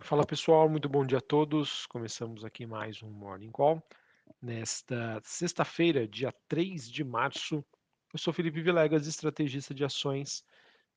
[0.00, 1.84] Fala pessoal, muito bom dia a todos.
[1.86, 3.82] Começamos aqui mais um Morning Call.
[4.40, 7.64] Nesta sexta-feira, dia 3 de março,
[8.12, 10.44] eu sou Felipe Vilegas, estrategista de ações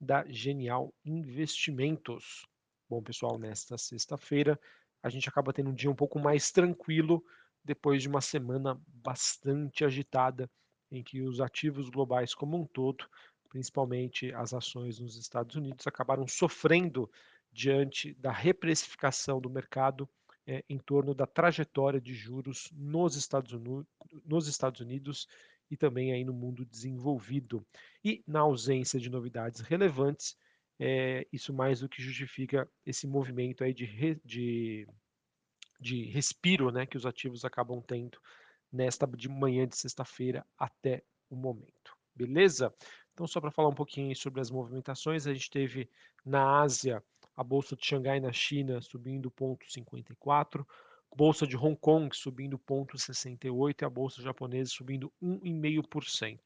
[0.00, 2.44] da Genial Investimentos.
[2.90, 4.60] Bom, pessoal, nesta sexta-feira
[5.00, 7.24] a gente acaba tendo um dia um pouco mais tranquilo
[7.64, 10.50] depois de uma semana bastante agitada
[10.90, 13.08] em que os ativos globais como um todo,
[13.48, 17.08] principalmente as ações nos Estados Unidos, acabaram sofrendo
[17.52, 20.08] diante da reprecificação do mercado
[20.46, 23.86] é, em torno da trajetória de juros nos Estados, Unidos,
[24.24, 25.28] nos Estados Unidos
[25.70, 27.66] e também aí no mundo desenvolvido.
[28.02, 30.36] E na ausência de novidades relevantes,
[30.78, 34.88] é, isso mais do que justifica esse movimento aí de, re, de,
[35.78, 38.18] de respiro né, que os ativos acabam tendo
[38.72, 41.96] nesta de manhã de sexta-feira até o momento.
[42.14, 42.74] Beleza?
[43.12, 45.90] Então, só para falar um pouquinho sobre as movimentações, a gente teve
[46.24, 47.02] na Ásia
[47.38, 50.66] a bolsa de Xangai na China subindo 0,54,
[51.14, 56.40] bolsa de Hong Kong subindo 0,68 e a bolsa japonesa subindo 1,5%.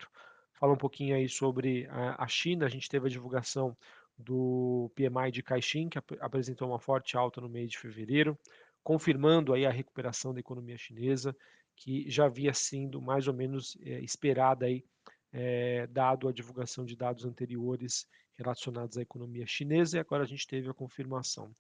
[0.53, 3.75] Fala um pouquinho aí sobre a China, a gente teve a divulgação
[4.19, 8.39] do PMI de Caixin, que ap apresentou uma forte alta no mês de fevereiro,
[8.85, 11.35] confirmando aí a recuperação da economia chinesa,
[11.75, 14.85] que já havia sido mais ou menos é, esperada aí,
[15.33, 20.47] é, dado a divulgação de dados anteriores relacionados à economia chinesa, e agora a gente
[20.47, 21.55] teve a confirmação.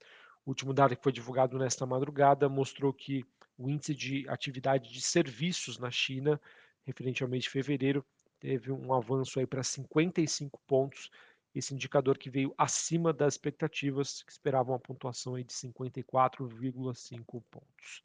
[0.44, 3.24] O último dado que foi divulgado nesta madrugada mostrou que
[3.56, 6.40] o índice de atividade de serviços na China,
[6.84, 8.04] referente ao mês de fevereiro,
[8.40, 11.10] teve um avanço aí para 55 pontos,
[11.54, 18.02] esse indicador que veio acima das expectativas, que esperavam uma pontuação aí de 54,5 pontos.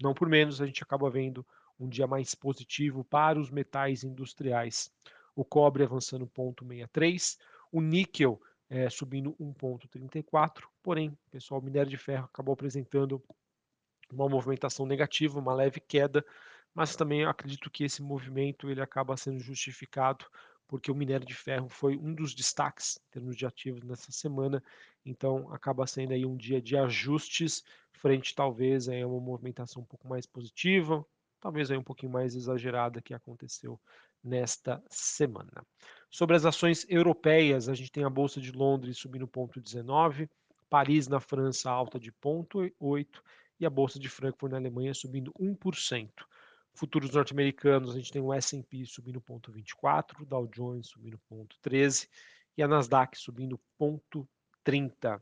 [0.00, 1.46] Não por menos, a gente acaba vendo
[1.78, 4.92] um dia mais positivo para os metais industriais.
[5.34, 7.38] O cobre avançando 0,63,
[7.70, 13.22] o níquel é, subindo 1,34, porém, pessoal, o minério de ferro acabou apresentando
[14.12, 16.24] uma movimentação negativa, uma leve queda,
[16.74, 20.26] mas também acredito que esse movimento ele acaba sendo justificado
[20.66, 24.62] porque o minério de ferro foi um dos destaques em termos de ativos nessa semana,
[25.04, 30.06] então acaba sendo aí um dia de ajustes frente talvez a uma movimentação um pouco
[30.06, 31.04] mais positiva,
[31.40, 33.80] talvez aí um pouquinho mais exagerada que aconteceu
[34.22, 35.64] nesta semana.
[36.10, 40.28] Sobre as ações europeias, a gente tem a Bolsa de Londres subindo 0,19,
[40.68, 43.06] Paris na França alta de 0,8
[43.60, 46.10] e a Bolsa de Frankfurt na Alemanha subindo 1%.
[46.74, 52.08] Futuros norte-americanos, a gente tem o S&P subindo 0,24, Dow Jones subindo 0,13
[52.56, 55.20] e a Nasdaq subindo 0,30.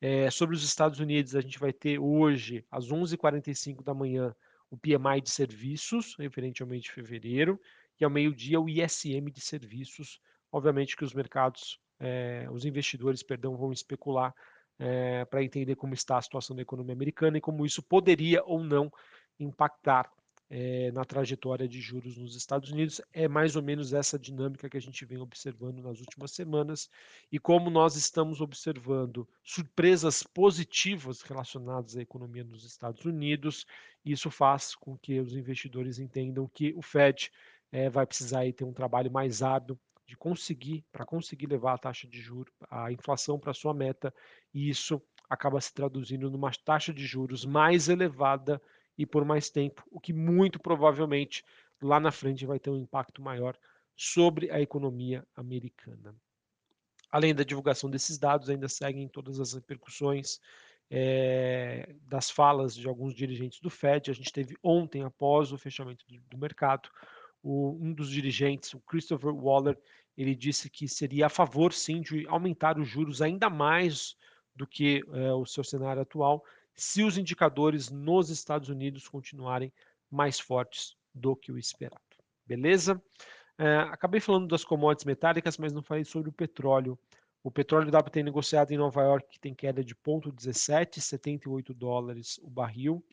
[0.00, 4.34] É, sobre os Estados Unidos, a gente vai ter hoje, às 11h45 da manhã,
[4.70, 7.60] o PMI de serviços, referente ao mês de fevereiro,
[8.00, 10.20] e ao meio-dia o ISM de serviços.
[10.52, 14.34] Obviamente que os mercados, é, os investidores, perdão, vão especular
[14.78, 18.64] é, para entender como está a situação da economia americana e como isso poderia ou
[18.64, 18.90] não
[19.38, 20.10] impactar
[20.50, 23.00] é, na trajetória de juros nos Estados Unidos.
[23.12, 26.90] É mais ou menos essa dinâmica que a gente vem observando nas últimas semanas.
[27.30, 33.64] E como nós estamos observando surpresas positivas relacionadas à economia nos Estados Unidos,
[34.04, 37.30] isso faz com que os investidores entendam que o Fed
[37.70, 41.78] é, vai precisar aí ter um trabalho mais árduo de conseguir, para conseguir levar a
[41.78, 44.12] taxa de juros, a inflação para sua meta,
[44.52, 48.60] e isso acaba se traduzindo numa taxa de juros mais elevada
[48.96, 51.44] e por mais tempo, o que muito provavelmente
[51.80, 53.56] lá na frente vai ter um impacto maior
[53.96, 56.14] sobre a economia americana.
[57.10, 60.38] Além da divulgação desses dados, ainda seguem todas as repercussões
[60.90, 64.10] é, das falas de alguns dirigentes do Fed.
[64.10, 66.88] A gente teve ontem, após o fechamento do, do mercado,
[67.42, 69.78] o, um dos dirigentes, o Christopher Waller,
[70.16, 74.16] ele disse que seria a favor, sim, de aumentar os juros ainda mais
[74.54, 76.44] do que é, o seu cenário atual,
[76.80, 79.70] se os indicadores nos Estados Unidos continuarem
[80.10, 82.00] mais fortes do que o esperado.
[82.46, 83.00] Beleza?
[83.58, 86.98] É, acabei falando das commodities metálicas, mas não falei sobre o petróleo.
[87.44, 92.48] O petróleo WTI negociado em Nova York que tem queda de 0,17, 78 dólares o
[92.48, 93.04] barril.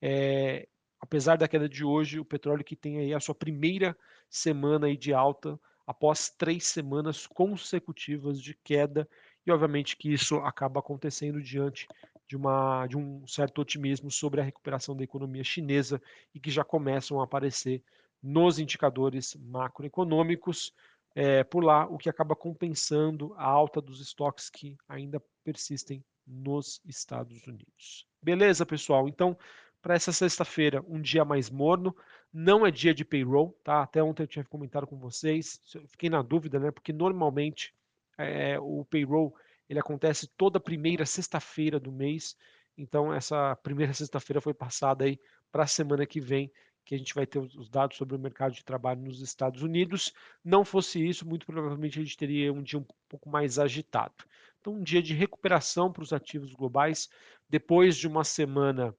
[0.00, 0.68] É,
[1.00, 3.98] apesar da queda de hoje, o petróleo que tem aí a sua primeira
[4.30, 9.08] semana aí de alta após três semanas consecutivas de queda
[9.48, 11.88] e obviamente que isso acaba acontecendo diante
[12.28, 16.00] de, uma, de um certo otimismo sobre a recuperação da economia chinesa
[16.34, 17.82] e que já começam a aparecer
[18.22, 20.72] nos indicadores macroeconômicos
[21.14, 26.80] é, por lá, o que acaba compensando a alta dos estoques que ainda persistem nos
[26.84, 28.06] Estados Unidos.
[28.22, 29.08] Beleza, pessoal?
[29.08, 29.36] Então,
[29.80, 31.96] para essa sexta-feira, um dia mais morno,
[32.32, 33.82] não é dia de payroll, tá?
[33.82, 36.70] Até ontem eu tinha comentado com vocês, fiquei na dúvida, né?
[36.70, 37.74] Porque normalmente
[38.18, 39.34] é, o payroll
[39.68, 42.36] ele acontece toda primeira sexta-feira do mês
[42.76, 45.20] Então, essa primeira sexta-feira foi passada aí
[45.50, 46.52] para a semana que vem,
[46.84, 50.12] que a gente vai ter os dados sobre o mercado de trabalho nos Estados Unidos.
[50.44, 54.14] Não fosse isso, muito provavelmente a gente teria um dia um pouco mais agitado.
[54.60, 57.08] Então, um dia de recuperação para os ativos globais,
[57.48, 58.94] depois de uma semana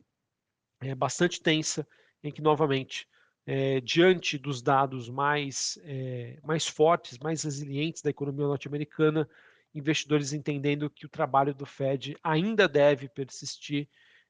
[0.81, 1.87] é, bastante tensa,
[2.23, 3.07] em que, novamente,
[3.45, 9.29] é, diante dos dados mais, é, mais fortes, mais resilientes da economia norte-americana,
[9.73, 13.87] investidores entendendo que o trabalho do Fed ainda deve persistir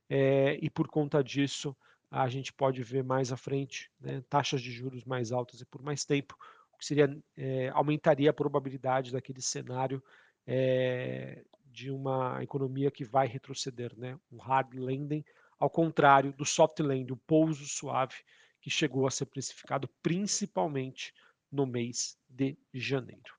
[0.10, 1.76] é, e, por conta disso,
[2.12, 5.82] a gente pode ver mais à frente né, taxas de juros mais altas e por
[5.82, 6.36] mais tempo,
[6.74, 10.04] o que seria é, aumentaria a probabilidade daquele cenário
[10.46, 15.24] é, de uma economia que vai retroceder, né, um hard landing,
[15.60, 18.16] ao contrário do soft landing, o pouso suave
[18.60, 21.14] que chegou a ser precificado principalmente
[21.52, 23.34] no mês de janeiro.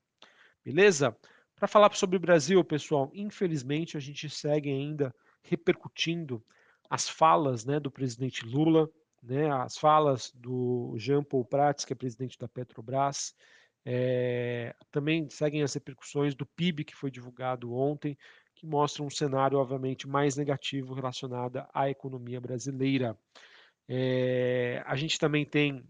[0.64, 1.16] Beleza?
[1.60, 6.42] Para falar sobre o Brasil, pessoal, infelizmente a gente segue ainda repercutindo
[6.88, 8.88] as falas né, do presidente Lula,
[9.22, 13.34] né, as falas do Jean Paul Prats, que é presidente da Petrobras,
[13.84, 18.16] é, também seguem as repercussões do PIB que foi divulgado ontem,
[18.54, 23.18] que mostra um cenário, obviamente, mais negativo relacionado à economia brasileira.
[23.86, 25.84] É, a gente também tem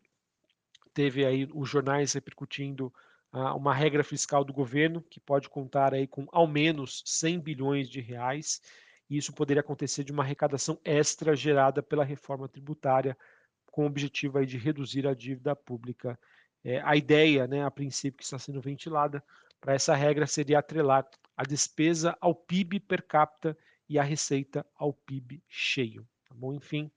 [0.92, 2.92] teve aí os jornais repercutindo
[3.32, 8.00] uma regra fiscal do governo que pode contar aí com ao menos 100 bilhões de
[8.00, 8.60] reais.
[9.08, 13.16] E isso poderia acontecer de uma arrecadação extra gerada pela reforma tributária,
[13.66, 16.18] com o objetivo aí de reduzir a dívida pública.
[16.62, 19.22] É, a ideia, né, a princípio que está sendo ventilada,
[19.60, 23.56] para essa regra seria atrelar a despesa ao PIB per capita
[23.88, 26.06] e a receita ao PIB cheio.
[26.28, 26.52] Tá bom?
[26.52, 26.90] Enfim,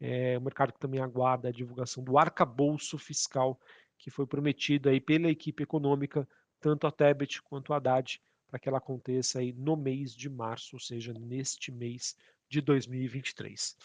[0.00, 3.58] é, o mercado também aguarda a divulgação do arcabouço fiscal
[4.00, 6.26] que foi prometido aí pela equipe econômica,
[6.58, 10.74] tanto a Tebet quanto a Haddad, para que ela aconteça aí no mês de março,
[10.74, 12.16] ou seja, neste mês
[12.48, 13.76] de 2023.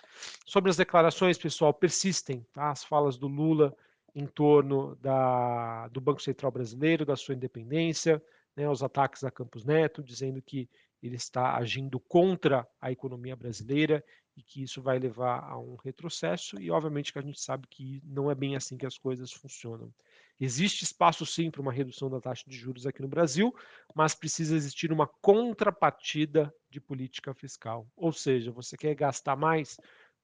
[0.45, 2.71] Sobre as declarações, pessoal, persistem tá?
[2.71, 3.75] as falas do Lula
[4.15, 8.23] em torno da, do Banco Central Brasileiro, da sua independência,
[8.56, 10.69] né, os ataques a Campos Neto, dizendo que
[11.02, 14.04] ele está agindo contra a economia brasileira
[14.36, 18.02] e que isso vai levar a um retrocesso, e obviamente que a gente sabe que
[18.04, 19.94] não é bem assim que as coisas funcionam.
[20.40, 23.56] Existe espaço sim para uma redução da taxa de juros aqui no Brasil,
[23.94, 27.88] mas precisa existir uma contrapartida de política fiscal.
[27.96, 29.78] Ou seja, você quer gastar mais?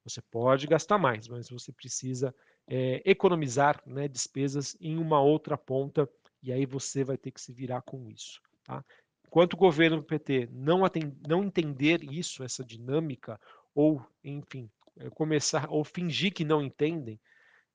[0.04, 2.36] Você pode gastar mais, mas você precisa
[2.68, 6.10] é, economizar né, despesas em uma outra ponta,
[6.42, 8.42] e aí você vai ter que se virar com isso.
[8.64, 8.84] Tá?
[9.28, 13.40] Enquanto o governo do PT não, atend, não entender isso, essa dinâmica,
[13.74, 17.20] ou, enfim, eh, começar ou fingir que não entendem,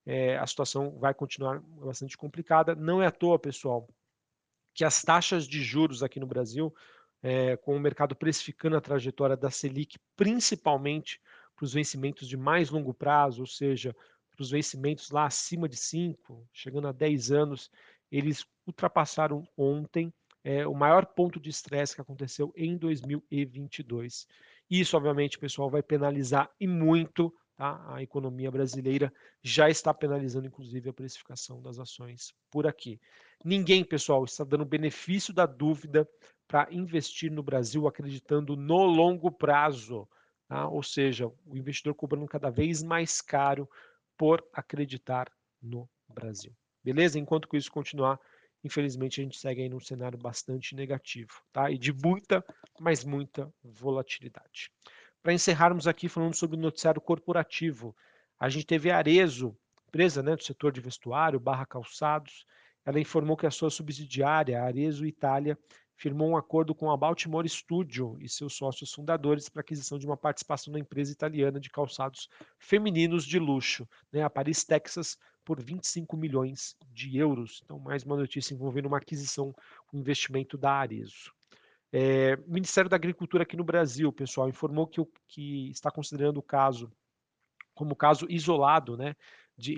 [0.05, 2.75] é, a situação vai continuar bastante complicada.
[2.75, 3.89] Não é à toa, pessoal,
[4.73, 6.73] que as taxas de juros aqui no Brasil,
[7.21, 11.19] é, com o mercado precificando a trajetória da Selic, principalmente
[11.55, 13.95] para os vencimentos de mais longo prazo, ou seja,
[14.29, 17.71] para os vencimentos lá acima de 5, chegando a 10 anos,
[18.11, 24.27] eles ultrapassaram ontem é, o maior ponto de estresse que aconteceu em 2022.
[24.69, 27.83] Isso, obviamente, pessoal, vai penalizar e muito tá?
[27.93, 29.11] a economia brasileira.
[29.41, 32.99] Já está penalizando, inclusive, a precificação das ações por aqui.
[33.43, 36.07] Ninguém, pessoal, está dando benefício da dúvida
[36.47, 40.07] para investir no Brasil acreditando no longo prazo.
[40.47, 40.67] Tá?
[40.67, 43.69] Ou seja, o investidor cobrando cada vez mais caro
[44.17, 45.29] por acreditar
[45.61, 46.55] no Brasil.
[46.83, 47.19] Beleza?
[47.19, 48.19] Enquanto que isso continuar,
[48.63, 51.69] infelizmente a gente segue aí num cenário bastante negativo, tá?
[51.71, 52.43] E de muita,
[52.79, 54.71] mas muita volatilidade.
[55.21, 57.95] Para encerrarmos aqui falando sobre o noticiário corporativo,
[58.39, 62.45] a gente teve a Arezo, empresa né, do setor de vestuário, barra calçados,
[62.85, 65.57] ela informou que a sua subsidiária, a Arezo Itália,
[65.97, 70.15] firmou um acordo com a Baltimore Studio e seus sócios fundadores para aquisição de uma
[70.15, 75.17] participação na empresa italiana de calçados femininos de luxo, né, a Paris, Texas,
[75.47, 77.61] por 25 milhões de euros.
[77.63, 79.55] Então, mais uma notícia envolvendo uma aquisição,
[79.93, 81.31] um investimento da Arezo.
[81.89, 86.43] É, o Ministério da Agricultura aqui no Brasil, pessoal, informou que, que está considerando o
[86.43, 86.91] caso
[87.73, 89.15] como caso isolado né,
[89.57, 89.73] de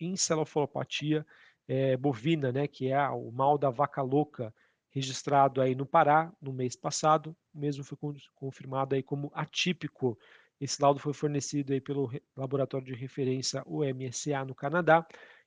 [0.00, 1.24] encefalopatia
[1.68, 4.52] é, bovina, né, que é o mal da vaca louca,
[4.90, 7.96] registrado aí no Pará no mês passado, mesmo foi
[8.34, 10.18] confirmado aí como atípico
[10.62, 15.04] esse laudo foi fornecido aí pelo laboratório de referência UMSA no Canadá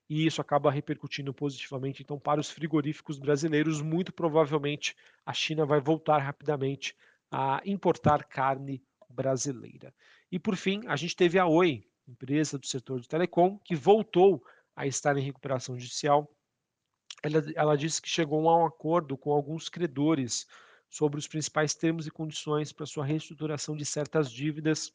[0.10, 3.81] e isso acaba repercutindo positivamente então para os frigoríficos brasileiros.
[3.81, 4.93] Muito provavelmente
[5.25, 6.93] a China vai voltar rapidamente
[7.31, 9.93] a importar carne brasileira.
[10.29, 14.43] E por fim, a gente teve a Oi, empresa do setor de telecom, que voltou
[14.75, 16.29] a estar em recuperação judicial.
[17.24, 20.45] Ela, ela disse que chegou a um acordo com alguns credores
[20.89, 24.93] sobre os principais termos e condições para sua reestruturação de certas dívidas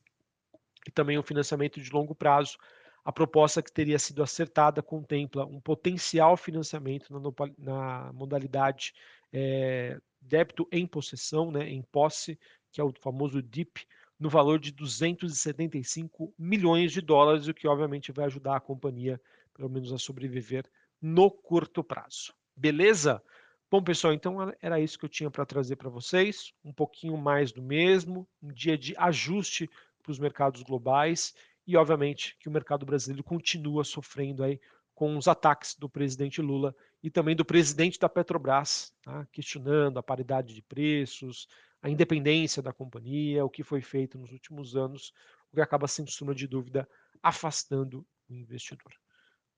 [0.86, 2.56] e também um financiamento de longo prazo.
[3.04, 7.20] A proposta que teria sido acertada contempla um potencial financiamento na,
[7.58, 8.92] na modalidade
[9.32, 12.38] é, débito em possessão, né, em posse,
[12.70, 13.86] que é o famoso DIP,
[14.18, 19.18] no valor de 275 milhões de dólares, o que obviamente vai ajudar a companhia,
[19.54, 20.66] pelo menos, a sobreviver
[21.00, 22.34] no curto prazo.
[22.54, 23.22] Beleza?
[23.70, 26.52] Bom, pessoal, então era isso que eu tinha para trazer para vocês.
[26.62, 31.34] Um pouquinho mais do mesmo, um dia de ajuste para os mercados globais
[31.66, 34.60] e, obviamente, que o mercado brasileiro continua sofrendo aí
[34.94, 39.26] com os ataques do presidente Lula e também do presidente da Petrobras, tá?
[39.32, 41.46] questionando a paridade de preços,
[41.80, 45.12] a independência da companhia, o que foi feito nos últimos anos,
[45.50, 46.88] o que acaba, sem sombra de dúvida,
[47.22, 48.92] afastando o investidor.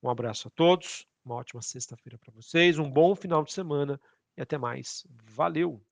[0.03, 4.01] Um abraço a todos, uma ótima sexta-feira para vocês, um bom final de semana
[4.37, 5.05] e até mais.
[5.25, 5.83] Valeu!